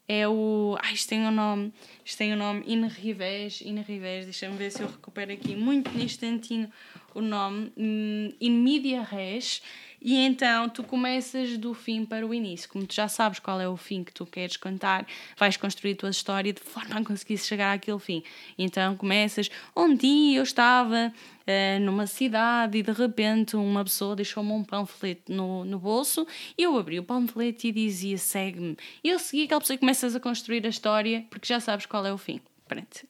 [0.09, 0.77] é o.
[0.81, 1.73] Ai, isto tem um nome.
[2.05, 3.61] Isto tem um nome Inrivés.
[3.61, 6.71] Inrivés, deixa-me ver se eu recupero aqui muito instantinho
[7.15, 7.73] o nome.
[7.77, 9.63] Hum, In media res.
[10.07, 12.69] E então tu começas do fim para o início.
[12.69, 15.05] Como tu já sabes qual é o fim que tu queres contar,
[15.37, 18.23] vais construir a tua história de forma a conseguir chegar àquele fim.
[18.57, 19.51] Então começas.
[19.77, 25.33] Um dia eu estava uh, numa cidade e de repente uma pessoa deixou-me um panfleto
[25.33, 26.25] no, no bolso
[26.57, 28.77] e eu abri o panfleto e dizia segue-me.
[29.03, 32.07] E eu segui aquela pessoa e começas a construir a história porque já sabes qual
[32.07, 32.41] é o fim.
[32.69, 33.09] Pronto.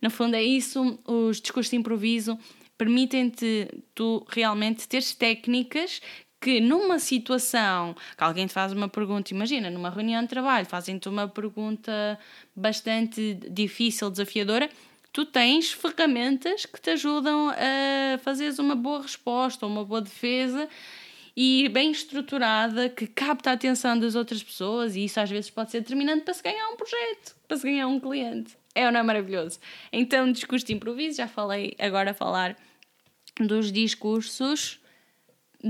[0.00, 2.38] No fundo é isso, os discursos de improviso
[2.78, 6.00] permitem-te tu realmente teres técnicas
[6.40, 11.08] que numa situação que alguém te faz uma pergunta, imagina, numa reunião de trabalho, fazem-te
[11.08, 12.18] uma pergunta
[12.54, 14.68] bastante difícil, desafiadora,
[15.12, 20.68] tu tens ferramentas que te ajudam a fazeres uma boa resposta, uma boa defesa
[21.36, 25.70] e bem estruturada, que capta a atenção das outras pessoas, e isso às vezes pode
[25.70, 28.56] ser determinante para se ganhar um projeto, para se ganhar um cliente.
[28.74, 29.58] É ou não é maravilhoso?
[29.92, 32.56] Então, discurso de improviso, já falei agora a falar
[33.38, 34.78] dos discursos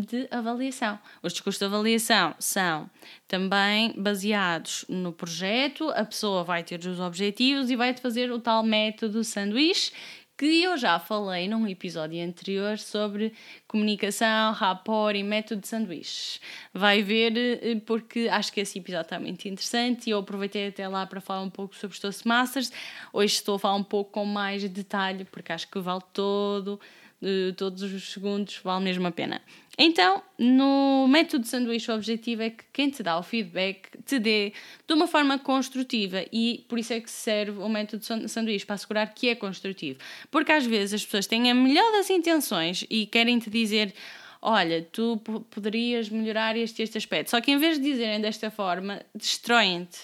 [0.00, 0.98] de avaliação.
[1.22, 2.90] Os discursos de avaliação são
[3.26, 8.62] também baseados no projeto, a pessoa vai ter os objetivos e vai-te fazer o tal
[8.62, 9.92] método sanduíche
[10.36, 13.32] que eu já falei num episódio anterior sobre
[13.66, 16.38] comunicação, rapport e método de sanduíche.
[16.74, 20.86] Vai ver, eh, porque acho que esse episódio está muito interessante e eu aproveitei até
[20.86, 22.70] lá para falar um pouco sobre os Toastmasters.
[23.14, 26.78] Hoje estou a falar um pouco com mais detalhe, porque acho que vale todo
[27.26, 29.42] de todos os segundos vale mesmo a pena.
[29.76, 34.52] Então, no método sanduíche, o objetivo é que quem te dá o feedback te dê
[34.86, 39.12] de uma forma construtiva e por isso é que serve o método sanduíche para assegurar
[39.12, 39.98] que é construtivo.
[40.30, 43.92] Porque às vezes as pessoas têm a melhor das intenções e querem te dizer
[44.40, 47.30] olha, tu poderias melhorar este este aspecto.
[47.30, 49.98] Só que em vez de dizerem desta forma, destroem-te.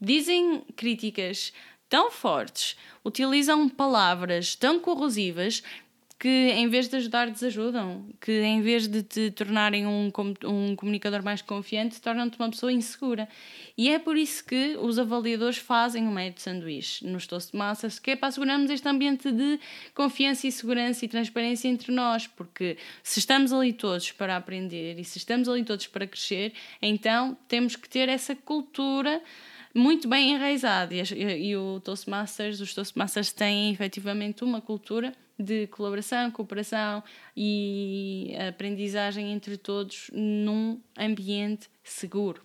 [0.00, 1.52] Dizem críticas
[1.88, 5.62] tão fortes, utilizam palavras tão corrosivas
[6.20, 10.12] que em vez de ajudar, desajudam, que em vez de te tornarem um,
[10.44, 13.26] um comunicador mais confiante, tornam-te uma pessoa insegura.
[13.74, 17.98] E é por isso que os avaliadores fazem o método sanduíche nos toast de massas,
[17.98, 19.58] que é para assegurarmos este ambiente de
[19.94, 25.04] confiança e segurança e transparência entre nós, porque se estamos ali todos para aprender e
[25.04, 26.52] se estamos ali todos para crescer,
[26.82, 29.22] então temos que ter essa cultura
[29.74, 30.94] muito bem enraizada.
[30.94, 37.02] E, e, e o Toastmasters, os Toastmasters têm efetivamente uma cultura de colaboração, cooperação
[37.36, 42.42] e aprendizagem entre todos num ambiente seguro.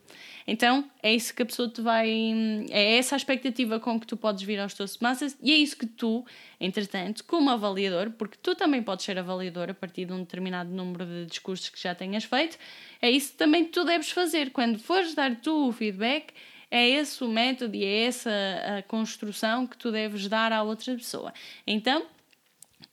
[0.47, 2.09] Então, é isso que a pessoa te vai.
[2.69, 5.77] É essa a expectativa com que tu podes vir aos teus massas e é isso
[5.77, 6.25] que tu,
[6.59, 11.05] entretanto, como avaliador, porque tu também podes ser avaliador a partir de um determinado número
[11.05, 12.57] de discursos que já tenhas feito,
[13.01, 14.51] é isso também que tu deves fazer.
[14.51, 16.33] Quando fores dar tu o feedback,
[16.71, 18.31] é esse o método e é essa
[18.77, 21.33] a construção que tu deves dar à outra pessoa.
[21.65, 22.05] Então,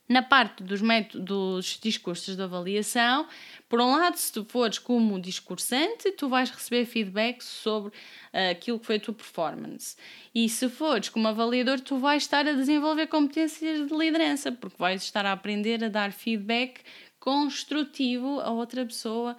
[0.07, 0.81] na parte dos,
[1.13, 3.27] dos discursos de avaliação,
[3.69, 8.79] por um lado, se tu fores como discursante, tu vais receber feedback sobre uh, aquilo
[8.79, 9.95] que foi a tua performance.
[10.35, 15.01] E se fores como avaliador, tu vais estar a desenvolver competências de liderança, porque vais
[15.01, 16.81] estar a aprender a dar feedback
[17.19, 19.37] construtivo a outra pessoa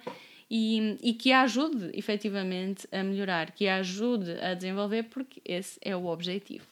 [0.49, 5.79] e, e que a ajude efetivamente a melhorar, que a ajude a desenvolver, porque esse
[5.81, 6.65] é o objetivo.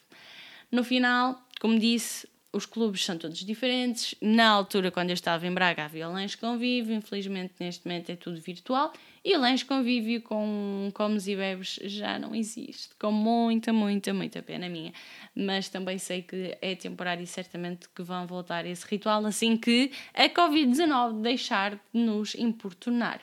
[0.70, 4.14] No final, como disse, os clubes são todos diferentes.
[4.20, 6.94] Na altura, quando eu estava em Braga, havia lanche convívio.
[6.94, 8.92] Infelizmente, neste momento é tudo virtual.
[9.24, 12.90] E o lanche convívio com comes e bebes já não existe.
[12.98, 14.92] Com muita, muita, muita pena minha.
[15.34, 19.56] Mas também sei que é temporário e certamente que vão voltar a esse ritual assim
[19.56, 23.20] que a Covid-19 deixar de nos importunar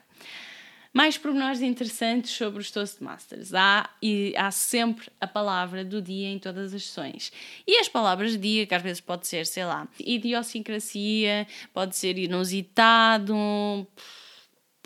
[0.94, 3.54] mais pormenores interessantes sobre os Toastmasters.
[3.54, 7.32] Há, e há sempre a palavra do dia em todas as sessões.
[7.66, 12.18] E as palavras do dia, que às vezes pode ser, sei lá, idiosincrasia, pode ser
[12.18, 13.36] inusitado,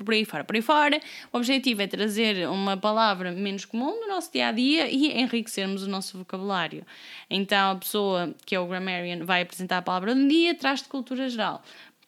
[0.03, 0.99] por aí fora, por aí fora.
[1.31, 5.83] O objetivo é trazer uma palavra menos comum do nosso dia a dia e enriquecermos
[5.83, 6.85] o nosso vocabulário.
[7.29, 10.89] Então, a pessoa que é o grammarian vai apresentar a palavra do dia, traz de
[10.89, 11.63] cultura geral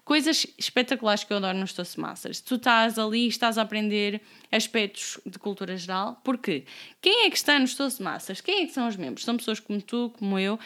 [0.08, 2.40] coisas espetaculares que eu adoro nos Toastmasters.
[2.40, 6.22] Tu estás ali estás a aprender aspectos de cultura geral.
[6.24, 6.64] Porque
[7.02, 8.40] quem é que está nos Toastmasters?
[8.40, 9.26] Quem é que são os membros?
[9.26, 10.58] São pessoas como tu, como eu,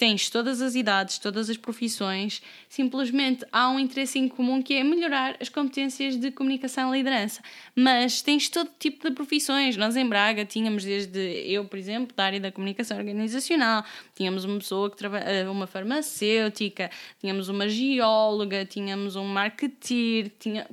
[0.00, 4.82] tens todas as idades, todas as profissões, simplesmente há um interesse em comum que é
[4.82, 7.42] melhorar as competências de comunicação e liderança.
[7.76, 9.76] Mas tens todo tipo de profissões.
[9.76, 13.84] Nós em Braga tínhamos desde eu, por exemplo, da área da comunicação organizacional,
[14.14, 20.66] tínhamos uma pessoa que trabalha, eh, uma farmacêutica, tínhamos uma geóloga, tínhamos um marketeer, tinha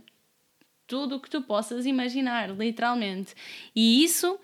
[0.87, 3.35] tudo o que tu possas imaginar, literalmente.
[3.75, 4.39] E isso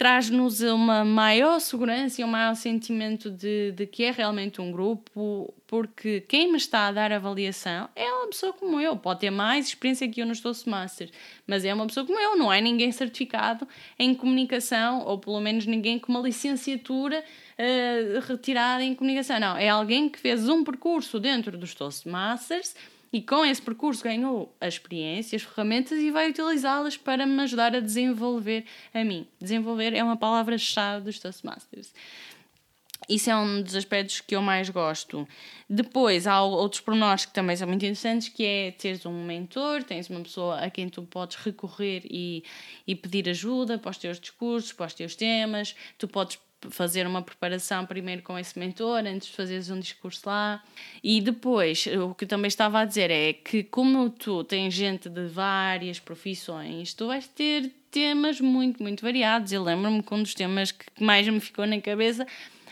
[0.00, 5.52] traz-nos uma maior segurança e um maior sentimento de, de que é realmente um grupo,
[5.66, 9.66] porque quem me está a dar avaliação é uma pessoa como eu, pode ter mais
[9.66, 11.12] experiência que eu nos Toastmasters,
[11.46, 15.66] mas é uma pessoa como eu, não é ninguém certificado em comunicação, ou pelo menos
[15.66, 21.20] ninguém com uma licenciatura uh, retirada em comunicação, não, é alguém que fez um percurso
[21.20, 22.74] dentro dos Toastmasters
[23.12, 27.74] e com esse percurso ganhou a experiência, as ferramentas e vai utilizá-las para me ajudar
[27.74, 29.26] a desenvolver a mim.
[29.40, 31.92] Desenvolver é uma palavra-chave dos Toastmasters.
[33.08, 35.26] Isso é um dos aspectos que eu mais gosto.
[35.68, 40.08] Depois, há outros pormenores que também são muito interessantes, que é teres um mentor, tens
[40.08, 42.44] uma pessoa a quem tu podes recorrer e,
[42.86, 45.74] e pedir ajuda para os teus discursos, para os teus temas.
[45.98, 50.62] Tu podes fazer uma preparação primeiro com esse mentor antes de fazeres um discurso lá.
[51.02, 55.26] E depois, o que também estava a dizer é que, como tu tens gente de
[55.26, 59.52] várias profissões, tu vais ter temas muito, muito variados.
[59.52, 62.26] Eu lembro-me que um dos temas que mais me ficou na cabeça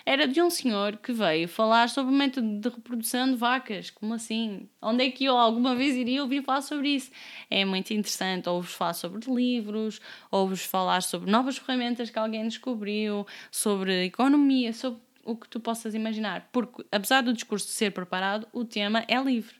[0.08, 3.90] era de um senhor que veio falar sobre o método de reprodução de vacas.
[3.90, 4.66] Como assim?
[4.80, 7.10] Onde é que eu alguma vez iria ouvir falar sobre isso?
[7.50, 8.48] É muito interessante.
[8.48, 14.98] Ou-vos falar sobre livros, ou-vos falar sobre novas ferramentas que alguém descobriu, sobre economia, sobre
[15.26, 16.48] o que tu possas imaginar.
[16.50, 19.56] Porque, apesar do discurso ser preparado, o tema é livre.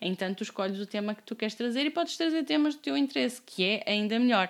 [0.00, 2.96] Então, tu escolhes o tema que tu queres trazer e podes trazer temas do teu
[2.96, 4.48] interesse, que é ainda melhor.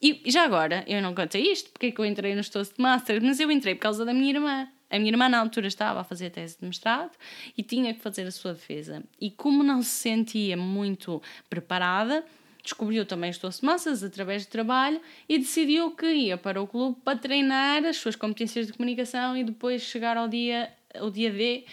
[0.00, 3.40] E já agora, eu não contei isto, porque é que eu entrei no Toastmasters, mas
[3.40, 4.68] eu entrei por causa da minha irmã.
[4.90, 7.12] A minha irmã, na altura, estava a fazer a tese de mestrado
[7.56, 9.02] e tinha que fazer a sua defesa.
[9.20, 12.24] E como não se sentia muito preparada,
[12.62, 17.18] descobriu também as Toastmasters através do trabalho e decidiu que ia para o clube para
[17.18, 21.64] treinar as suas competências de comunicação e depois chegar ao dia, ao dia D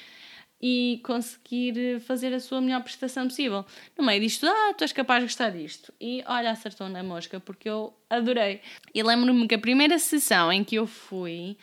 [0.66, 3.66] e conseguir fazer a sua melhor prestação possível.
[3.98, 5.94] No meio disto, ah, tu és capaz de gostar disto.
[6.00, 8.62] E olha, acertou na mosca, porque eu adorei.
[8.96, 11.58] E lembro-me que a primeira sessão em que eu fui,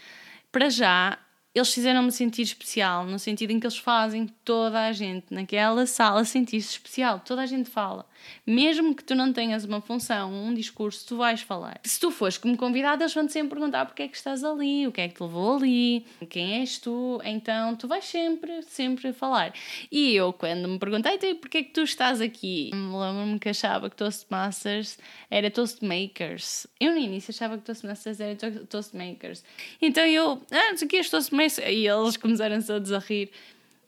[0.52, 1.18] para já,
[1.54, 6.22] eles fizeram-me sentir especial, no sentido em que eles fazem toda a gente naquela sala
[6.22, 7.20] sentir-se especial.
[7.20, 8.04] Toda a gente fala.
[8.46, 11.80] Mesmo que tu não tenhas uma função, um discurso, tu vais falar.
[11.84, 14.92] Se tu fores como convidado, eles vão-te sempre perguntar porque é que estás ali, o
[14.92, 17.20] que é que te levou ali, quem és tu.
[17.24, 19.52] Então tu vais sempre, sempre falar.
[19.90, 23.88] E eu, quando me perguntei então, porque é que tu estás aqui, lembro-me que achava
[23.88, 24.98] que Toastmasters
[25.30, 26.66] era Toastmakers.
[26.78, 28.36] Eu no início achava que Toastmasters era
[28.68, 29.44] Toastmakers.
[29.80, 31.68] Então eu, ah, não sei o que é Toastmasters.
[31.68, 33.30] E eles começaram-se todos a rir.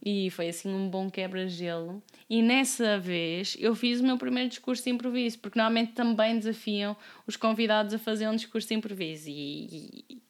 [0.05, 2.03] E foi assim um bom quebra-gelo.
[2.29, 6.97] E nessa vez eu fiz o meu primeiro discurso de improviso, porque normalmente também desafiam
[7.27, 9.31] os convidados a fazer um discurso de improviso.
[9.31, 10.21] E,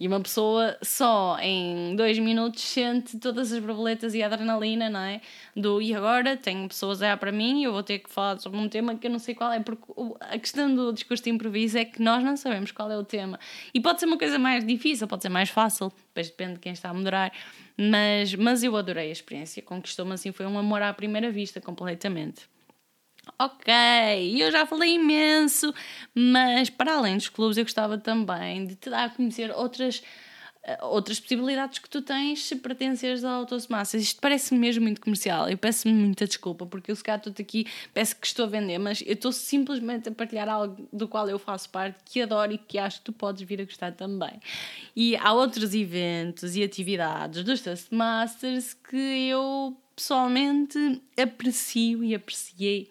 [0.00, 5.00] e, uma pessoa só em dois minutos sente todas as borboletas e a adrenalina, não
[5.00, 5.20] é?
[5.54, 8.38] Do e agora tenho pessoas a olhar para mim e eu vou ter que falar
[8.38, 9.84] sobre um tema que eu não sei qual é, porque
[10.20, 13.38] a questão do discurso de improviso é que nós não sabemos qual é o tema.
[13.74, 16.72] E pode ser uma coisa mais difícil, pode ser mais fácil, depois depende de quem
[16.72, 17.30] está a moderar.
[17.76, 22.48] Mas, mas eu adorei a experiência, conquistou-me assim, foi um amor à primeira vista, completamente.
[23.38, 23.72] Ok,
[24.38, 25.72] eu já falei imenso,
[26.14, 30.02] mas para além dos clubes, eu gostava também de te dar a conhecer outras
[30.62, 34.04] eh, outras possibilidades que tu tens se pertenceres ao Toastmasters.
[34.04, 35.48] Isto parece mesmo muito comercial.
[35.48, 38.78] Eu peço muita desculpa porque eu se calhar estou aqui, peço que estou a vender,
[38.78, 42.58] mas eu estou simplesmente a partilhar algo do qual eu faço parte, que adoro e
[42.58, 44.38] que acho que tu podes vir a gostar também.
[44.94, 48.96] E há outros eventos e atividades dos Toastmasters que
[49.30, 52.90] eu pessoalmente aprecio e apreciei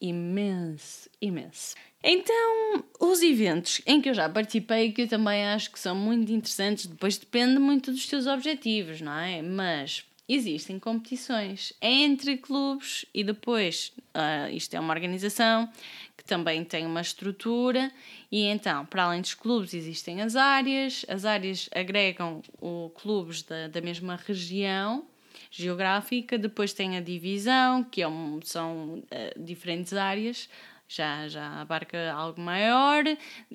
[0.00, 1.74] imenso, imenso.
[2.02, 6.30] Então, os eventos em que eu já participei, que eu também acho que são muito
[6.30, 9.42] interessantes, depois depende muito dos teus objetivos, não é?
[9.42, 15.68] Mas existem competições entre clubes e depois uh, isto é uma organização
[16.16, 17.92] que também tem uma estrutura
[18.30, 23.68] e então, para além dos clubes, existem as áreas, as áreas agregam o clubes da,
[23.68, 25.06] da mesma região
[25.50, 30.48] geográfica, depois tem a divisão, que é um, são uh, diferentes áreas
[30.88, 33.04] já, já abarca algo maior,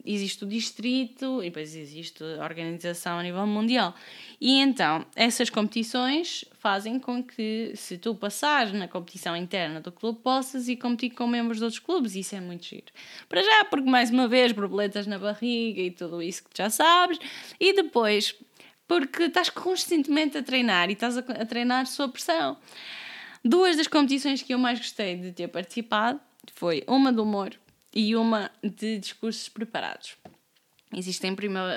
[0.05, 3.95] existe o distrito e depois existe a organização a nível mundial.
[4.39, 10.19] E então, essas competições fazem com que, se tu passares na competição interna do clube,
[10.21, 12.91] possas ir competir com membros de outros clubes, isso é muito giro.
[13.29, 17.17] Para já, porque mais uma vez, borboletas na barriga e tudo isso que já sabes,
[17.59, 18.35] e depois,
[18.91, 22.57] porque estás constantemente a treinar e estás a, a treinar sob pressão.
[23.41, 26.19] Duas das competições que eu mais gostei de ter participado
[26.53, 27.53] foi uma de humor
[27.95, 30.17] e uma de discursos preparados.
[30.93, 31.33] Existem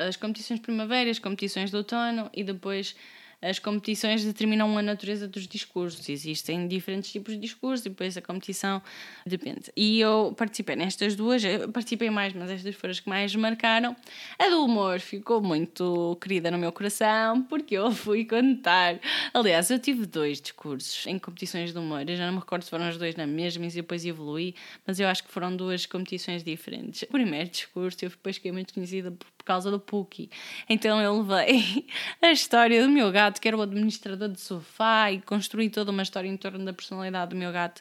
[0.08, 2.96] as competições de primavera, as competições de outono e depois
[3.44, 6.08] as competições determinam a natureza dos discursos.
[6.08, 8.82] Existem diferentes tipos de discursos e depois a competição
[9.26, 9.70] depende.
[9.76, 13.94] E eu participei nestas duas, participei mais, mas estas foram as que mais marcaram.
[14.38, 18.98] A do humor ficou muito querida no meu coração porque eu fui contar.
[19.32, 22.08] Aliás, eu tive dois discursos em competições de humor.
[22.08, 24.54] Eu já não me recordo se foram os dois na mesma e depois evolui,
[24.86, 27.02] mas eu acho que foram duas competições diferentes.
[27.02, 30.30] O primeiro discurso eu depois fiquei muito conhecida por causa do Puki.
[30.68, 31.86] Então eu levei
[32.22, 36.02] a história do meu gato, que era o administrador de sofá, e construí toda uma
[36.02, 37.80] história em torno da personalidade do meu gato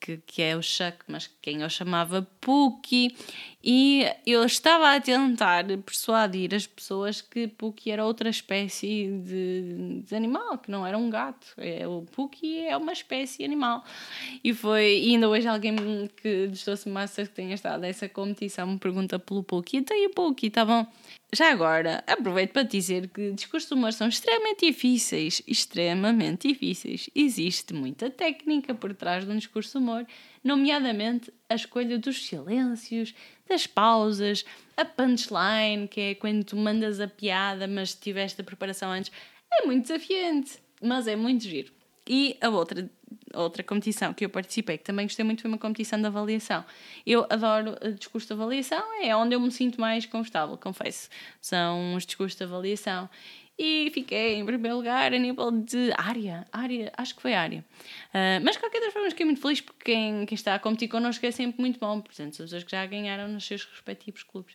[0.00, 3.14] que, que é o Chuck, mas quem eu chamava Puki,
[3.62, 10.14] e eu estava a tentar persuadir as pessoas que Puki era outra espécie de, de
[10.14, 11.46] animal, que não era um gato.
[11.56, 13.84] É, o Puki é uma espécie animal.
[14.42, 15.76] E foi, e ainda hoje alguém
[16.16, 20.10] que destou-se massa que tenha estado nessa competição me pergunta pelo Puki, então e o
[20.10, 20.86] Puki, está bom?
[21.30, 27.10] Já agora, aproveito para dizer que discursos de humor são extremamente difíceis, extremamente difíceis.
[27.14, 30.06] Existe muita técnica por trás de um discurso de humor,
[30.42, 33.14] nomeadamente a escolha dos silêncios,
[33.46, 34.42] das pausas,
[34.74, 39.12] a punchline, que é quando tu mandas a piada, mas tiveste a preparação antes.
[39.52, 41.70] É muito desafiante, mas é muito giro.
[42.08, 42.90] E a outra
[43.34, 46.64] outra competição que eu participei, que também gostei muito, foi uma competição de avaliação.
[47.06, 51.08] Eu adoro o discurso de avaliação, é onde eu me sinto mais confortável, confesso.
[51.40, 53.08] São os discursos de avaliação.
[53.58, 57.64] E fiquei em primeiro lugar a nível de área, área, acho que foi área.
[58.10, 60.88] Uh, mas de qualquer das formas fiquei muito feliz porque quem, quem está a competir
[60.88, 64.54] connosco é sempre muito bom, portanto, são pessoas que já ganharam nos seus respectivos clubes.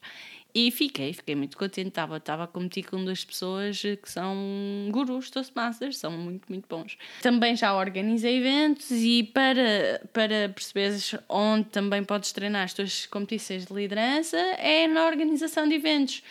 [0.55, 1.87] E fiquei, fiquei muito contente.
[1.87, 6.97] Estava, estava a competir com duas pessoas que são gurus Toastmasters, são muito, muito bons.
[7.21, 13.65] Também já organizei eventos e para, para perceberes onde também podes treinar as tuas competições
[13.65, 16.21] de liderança é na organização de eventos.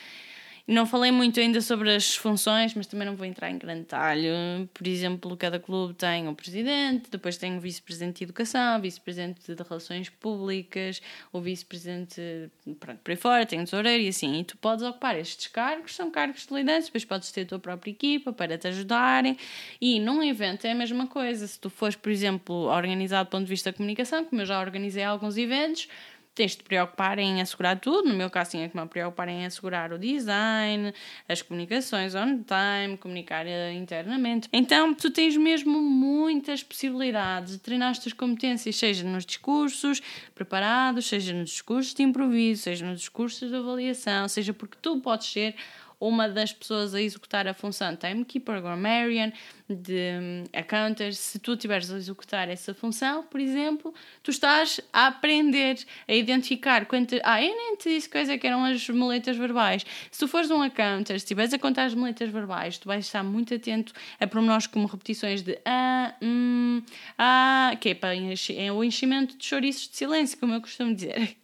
[0.66, 4.28] Não falei muito ainda sobre as funções, mas também não vou entrar em grande detalhe.
[4.72, 9.62] Por exemplo, cada clube tem o presidente, depois tem o vice-presidente de educação, vice-presidente de
[9.62, 11.02] relações públicas,
[11.32, 14.40] o vice-presidente, pronto, por aí fora, tem o tesoureiro e assim.
[14.40, 17.58] E tu podes ocupar estes cargos, são cargos de liderança, depois podes ter a tua
[17.58, 19.36] própria equipa para te ajudarem.
[19.80, 21.46] E num evento é a mesma coisa.
[21.46, 24.60] Se tu fores, por exemplo, organizado do ponto de vista da comunicação, como eu já
[24.60, 25.88] organizei alguns eventos,
[26.34, 28.08] tens de te preocupar em assegurar tudo.
[28.08, 30.92] No meu caso, tinha que me preocupar em assegurar o design,
[31.28, 34.48] as comunicações on time, comunicar eh, internamente.
[34.52, 40.00] Então, tu tens mesmo muitas possibilidades de treinar as tuas competências, seja nos discursos
[40.34, 45.26] preparados, seja nos discursos de improviso, seja nos discursos de avaliação, seja porque tu podes
[45.26, 45.54] ser
[46.02, 49.32] uma das pessoas a executar a função timekeeper, grammarian,
[49.68, 55.06] de um, accountant, se tu estiveres a executar essa função, por exemplo, tu estás a
[55.06, 55.78] aprender
[56.08, 57.14] a identificar quanto.
[57.22, 59.86] Ah, eu nem te disse coisa que eram as moletas verbais.
[60.10, 63.22] Se tu fores um accountant, se estiveres a contar as moletas verbais, tu vais estar
[63.22, 66.82] muito atento a pormenores como repetições de ah, hum,
[67.16, 71.36] ah, que é para é o enchimento de chouriços de silêncio, como eu costumo dizer.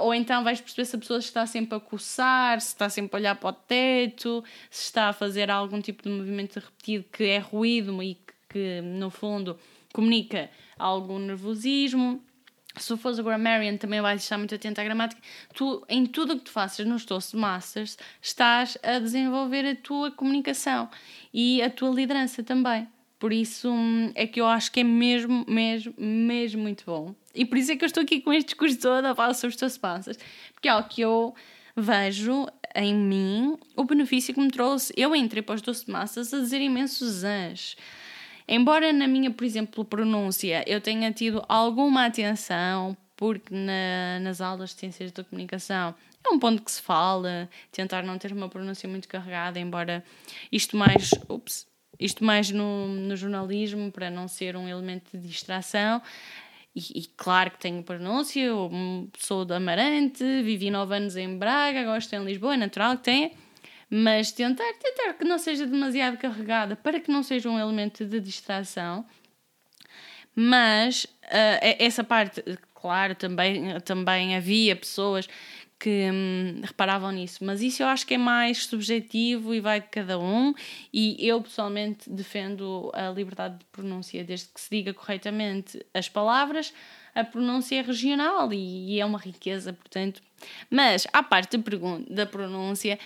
[0.00, 3.18] Ou então vais perceber se a pessoa está sempre a coçar, se está sempre a
[3.18, 7.38] olhar para o teto, se está a fazer algum tipo de movimento repetido que é
[7.38, 8.18] ruído e
[8.48, 9.58] que, no fundo
[9.92, 12.22] comunica algum nervosismo.
[12.76, 15.20] Se fores a grammarian, também vais estar muito atento à gramática.
[15.54, 20.90] Tu, em tudo o que tu faças nos Toastmasters, estás a desenvolver a tua comunicação
[21.32, 22.86] e a tua liderança também.
[23.18, 27.14] Por isso hum, é que eu acho que é mesmo, mesmo, mesmo muito bom.
[27.34, 29.54] E por isso é que eu estou aqui com este discurso todo a falar sobre
[29.54, 30.18] os Toastmasters.
[30.52, 31.34] Porque é algo que eu
[31.74, 34.92] vejo em mim o benefício que me trouxe.
[34.96, 37.76] Eu entrei para os Toastmasters a dizer imensos ans.
[38.46, 44.70] Embora na minha, por exemplo, pronúncia eu tenha tido alguma atenção, porque na, nas aulas
[44.70, 45.94] de ciências da comunicação
[46.24, 50.04] é um ponto que se fala, tentar não ter uma pronúncia muito carregada, embora
[50.50, 51.10] isto mais.
[51.28, 51.66] Ups,
[51.98, 56.00] isto mais no, no jornalismo, para não ser um elemento de distração.
[56.74, 58.70] E, e, claro que tenho pronúncia, eu
[59.18, 63.30] sou de Amarante, vivi nove anos em Braga, gosto em Lisboa, é natural que tenha,
[63.88, 68.20] mas tentar, tentar que não seja demasiado carregada para que não seja um elemento de
[68.20, 69.06] distração.
[70.34, 72.42] Mas uh, essa parte,
[72.74, 75.26] claro, também, também havia pessoas
[75.78, 79.88] que hum, reparavam nisso, mas isso eu acho que é mais subjetivo e vai de
[79.88, 80.54] cada um.
[80.92, 86.72] E eu pessoalmente defendo a liberdade de pronúncia, desde que se diga corretamente as palavras,
[87.14, 90.22] a pronúncia é regional e, e é uma riqueza, portanto.
[90.70, 91.58] Mas, à parte
[92.08, 92.98] da pronúncia,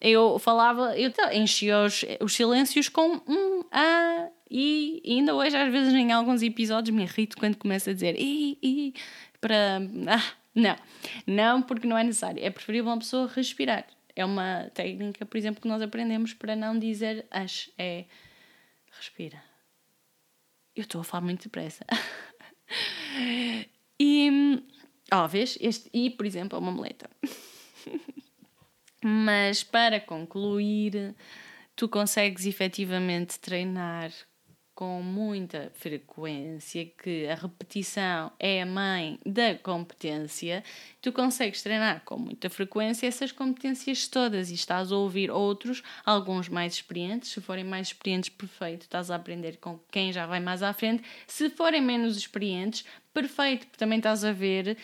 [0.00, 5.92] eu falava, eu enchia os, os silêncios com um A, e ainda hoje, às vezes,
[5.92, 8.94] em alguns episódios, me irrito quando começo a dizer i, i,
[9.40, 9.80] para.
[10.06, 10.76] Ah, não,
[11.24, 12.44] não porque não é necessário.
[12.44, 13.86] É preferível uma pessoa respirar.
[14.16, 17.70] É uma técnica, por exemplo, que nós aprendemos para não dizer as.
[17.78, 18.04] É
[18.90, 19.40] respira.
[20.74, 21.84] Eu estou a falar muito depressa.
[24.00, 24.60] e.
[25.12, 25.56] Ó, vês?
[25.60, 27.08] Este I, por exemplo, é uma muleta.
[29.02, 31.14] Mas para concluir,
[31.76, 34.10] tu consegues efetivamente treinar
[34.78, 40.62] com muita frequência, que a repetição é a mãe da competência,
[41.02, 46.48] tu consegues treinar com muita frequência essas competências todas e estás a ouvir outros, alguns
[46.48, 50.62] mais experientes, se forem mais experientes, perfeito, estás a aprender com quem já vai mais
[50.62, 54.76] à frente, se forem menos experientes, perfeito, porque também estás a ver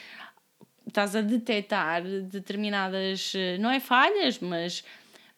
[0.88, 4.82] estás a detectar determinadas, não é falhas, mas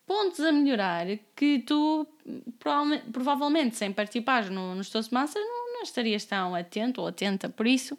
[0.07, 2.07] pontos a melhorar que tu
[3.13, 7.49] provavelmente, sem participares no, nos Toastmasters não, não estarias tão atento ou atenta.
[7.49, 7.99] Por isso,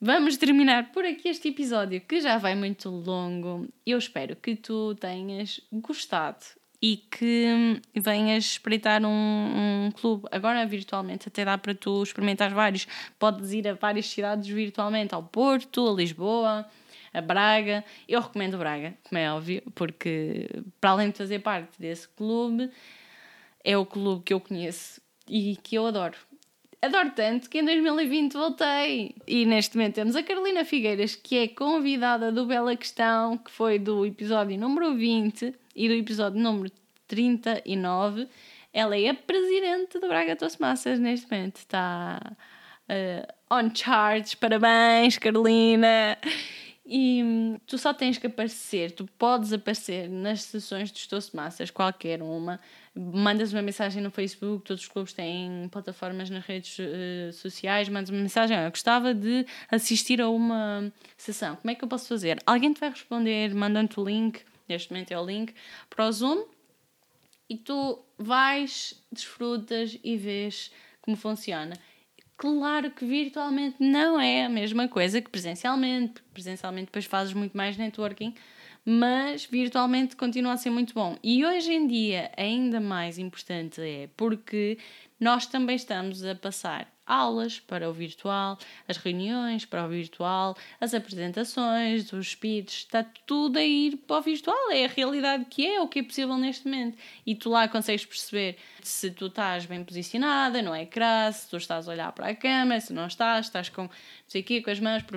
[0.00, 3.66] vamos terminar por aqui este episódio que já vai muito longo.
[3.86, 6.44] Eu espero que tu tenhas gostado
[6.82, 12.86] e que venhas espreitar um, um, clube agora virtualmente, até dá para tu experimentar vários.
[13.18, 16.66] Podes ir a várias cidades virtualmente, ao Porto, a Lisboa,
[17.12, 17.84] a Braga.
[18.08, 20.48] Eu recomendo Braga, como é óbvio, porque
[20.80, 22.70] para além de fazer parte desse clube,
[23.64, 26.16] é o clube que eu conheço e que eu adoro.
[26.82, 29.14] Adoro tanto que em 2020 voltei.
[29.26, 33.78] E neste momento temos a Carolina Figueiras, que é convidada do Bela Questão, que foi
[33.78, 36.72] do episódio número 20 e do episódio número
[37.06, 38.26] 39.
[38.72, 41.56] Ela é a presidente do Braga Toastmasters neste momento.
[41.56, 42.18] Está
[42.88, 44.36] uh, on charge.
[44.36, 46.16] Parabéns, Carolina!
[46.92, 52.20] E hum, tu só tens que aparecer, tu podes aparecer nas sessões dos Toastmasters, qualquer
[52.20, 52.58] uma.
[52.92, 58.10] Mandas uma mensagem no Facebook, todos os clubes têm plataformas nas redes uh, sociais, mandas
[58.10, 62.42] uma mensagem, eu gostava de assistir a uma sessão, como é que eu posso fazer?
[62.44, 65.54] Alguém te vai responder, mandando-te o link, neste momento é o link
[65.88, 66.44] para o Zoom,
[67.48, 71.74] e tu vais, desfrutas e vês como funciona.
[72.40, 77.54] Claro que virtualmente não é a mesma coisa que presencialmente, porque presencialmente depois fazes muito
[77.54, 78.34] mais networking,
[78.82, 81.18] mas virtualmente continua a ser muito bom.
[81.22, 84.78] E hoje em dia, ainda mais importante é porque
[85.20, 88.56] nós também estamos a passar aulas para o virtual,
[88.86, 94.22] as reuniões para o virtual, as apresentações, os speeches, está tudo a ir para o
[94.22, 94.70] virtual.
[94.70, 96.96] É a realidade que é, o que é possível neste momento.
[97.26, 101.56] E tu lá consegues perceber se tu estás bem posicionada, não é crasso, se tu
[101.56, 103.90] estás a olhar para a câmera, se não estás, estás com não
[104.28, 105.02] sei o quê, com as mãos.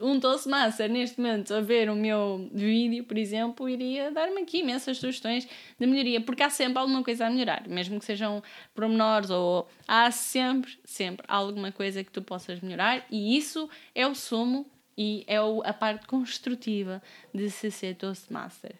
[0.00, 4.98] Um Toastmaster neste momento a ver o meu vídeo, por exemplo, iria dar-me aqui imensas
[4.98, 5.46] sugestões
[5.78, 8.42] de melhoria, porque há sempre alguma coisa a melhorar, mesmo que sejam
[8.74, 14.06] pormenores ou há sempre, sempre sempre alguma coisa que tu possas melhorar e isso é
[14.06, 14.66] o sumo
[14.96, 17.02] e é a parte construtiva
[17.34, 18.76] de se ser Toastmaster.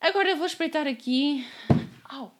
[0.00, 1.46] Agora vou espreitar aqui.
[2.12, 2.30] Oh.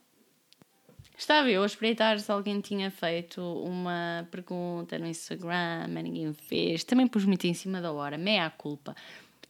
[1.17, 6.85] Estava eu a espreitar se alguém tinha feito uma pergunta no Instagram, ninguém fez.
[6.85, 8.95] Também pus muito em cima da hora, meia culpa.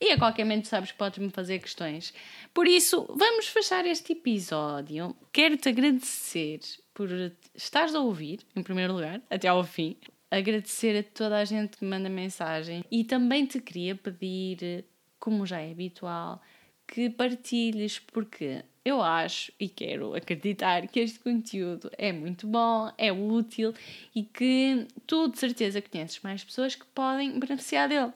[0.01, 2.15] E a qualquer momento sabes que podes-me fazer questões.
[2.55, 5.17] Por isso, vamos fechar este episódio.
[5.33, 6.61] Quero-te agradecer
[6.97, 7.11] por
[7.55, 9.99] estares a ouvir, em primeiro lugar, até ao fim.
[10.31, 14.83] Agradecer a toda a gente que me manda mensagem e também te queria pedir,
[15.21, 16.41] como já é habitual,
[16.89, 23.13] que partilhes, porque eu acho e quero acreditar que este conteúdo é muito bom, é
[23.13, 23.75] útil
[24.15, 28.13] e que tu de certeza conheces mais pessoas que podem beneficiar dele.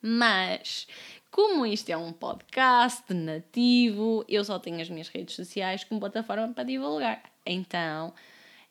[0.00, 0.86] Mas,
[1.28, 6.54] como isto é um podcast nativo, eu só tenho as minhas redes sociais como plataforma
[6.54, 7.29] para divulgar.
[7.52, 8.12] Então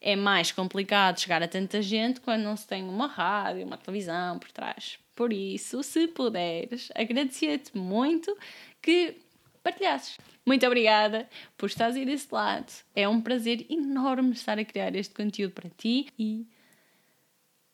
[0.01, 4.39] é mais complicado chegar a tanta gente quando não se tem uma rádio, uma televisão
[4.39, 4.97] por trás.
[5.15, 8.35] Por isso, se puderes, agradecia-te muito
[8.81, 9.17] que
[9.61, 10.17] partilhasses.
[10.45, 11.27] Muito obrigada
[11.57, 12.71] por estares aí desse lado.
[12.95, 16.47] É um prazer enorme estar a criar este conteúdo para ti e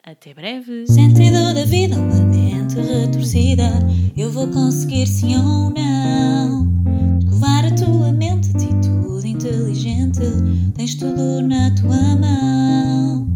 [0.03, 0.88] até breve.
[0.88, 3.70] Sentido da vida, mente retorcida.
[4.18, 6.74] Eu vou conseguir sim ou não.
[10.76, 13.28] tens tudo na tua mão.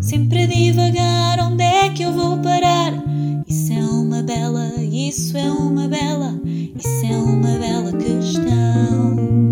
[0.00, 2.92] Sempre a divagar, onde é que eu vou parar?
[3.46, 9.45] Isso é uma bela, isso é uma bela, isso é uma bela questão.